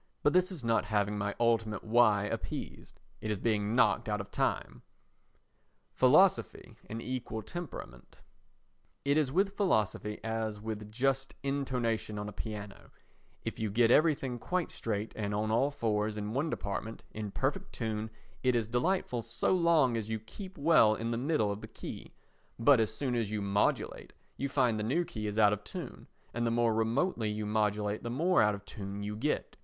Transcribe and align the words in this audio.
But 0.23 0.33
this 0.33 0.51
is 0.51 0.63
not 0.63 0.85
having 0.85 1.15
my 1.15 1.35
ultimate 1.39 1.83
"Why?" 1.83 2.23
appeased. 2.23 2.99
It 3.21 3.29
is 3.29 3.37
being 3.37 3.75
knocked 3.75 4.09
out 4.09 4.19
of 4.19 4.31
time. 4.31 4.81
Philosophy 5.93 6.75
and 6.89 6.99
Equal 6.99 7.43
Temperament 7.43 8.19
It 9.05 9.15
is 9.15 9.31
with 9.31 9.55
philosophy 9.55 10.19
as 10.23 10.59
with 10.59 10.91
just 10.91 11.35
intonation 11.43 12.17
on 12.17 12.27
a 12.27 12.31
piano, 12.33 12.89
if 13.45 13.59
you 13.59 13.69
get 13.69 13.91
everything 13.91 14.39
quite 14.39 14.71
straight 14.71 15.13
and 15.15 15.35
on 15.35 15.51
all 15.51 15.69
fours 15.69 16.17
in 16.17 16.33
one 16.33 16.49
department, 16.49 17.03
in 17.11 17.29
perfect 17.29 17.71
tune, 17.71 18.09
it 18.41 18.55
is 18.55 18.67
delightful 18.67 19.21
so 19.21 19.53
long 19.53 19.95
as 19.97 20.09
you 20.09 20.19
keep 20.21 20.57
well 20.57 20.95
in 20.95 21.11
the 21.11 21.15
middle 21.19 21.51
of 21.51 21.61
the 21.61 21.67
key; 21.67 22.11
but 22.57 22.79
as 22.79 22.91
soon 22.91 23.13
as 23.13 23.29
you 23.29 23.39
modulate 23.39 24.13
you 24.35 24.49
find 24.49 24.79
the 24.79 24.83
new 24.83 25.05
key 25.05 25.27
is 25.27 25.37
out 25.37 25.53
of 25.53 25.63
tune 25.63 26.07
and 26.33 26.47
the 26.47 26.49
more 26.49 26.73
remotely 26.73 27.29
you 27.29 27.45
modulate 27.45 28.01
the 28.01 28.09
more 28.09 28.41
out 28.41 28.55
of 28.55 28.65
tune 28.65 29.03
you 29.03 29.15
get. 29.15 29.55